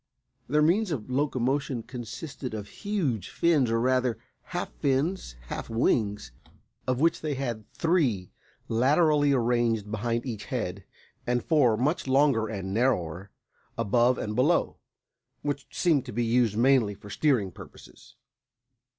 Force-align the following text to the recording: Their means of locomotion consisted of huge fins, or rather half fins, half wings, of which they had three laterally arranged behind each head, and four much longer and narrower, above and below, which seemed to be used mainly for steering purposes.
Their 0.49 0.63
means 0.63 0.89
of 0.89 1.11
locomotion 1.11 1.83
consisted 1.83 2.55
of 2.55 2.67
huge 2.81 3.29
fins, 3.29 3.69
or 3.69 3.79
rather 3.79 4.17
half 4.45 4.73
fins, 4.79 5.35
half 5.41 5.69
wings, 5.69 6.31
of 6.87 6.99
which 6.99 7.21
they 7.21 7.35
had 7.35 7.71
three 7.71 8.31
laterally 8.67 9.31
arranged 9.31 9.91
behind 9.91 10.25
each 10.25 10.45
head, 10.45 10.85
and 11.27 11.43
four 11.45 11.77
much 11.77 12.07
longer 12.07 12.47
and 12.47 12.73
narrower, 12.73 13.29
above 13.77 14.17
and 14.17 14.35
below, 14.35 14.77
which 15.43 15.67
seemed 15.69 16.03
to 16.07 16.11
be 16.11 16.25
used 16.25 16.57
mainly 16.57 16.95
for 16.95 17.11
steering 17.11 17.51
purposes. 17.51 18.15